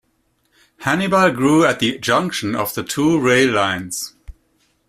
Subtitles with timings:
[0.83, 4.15] Hannibal grew at the junction of the two rail lines.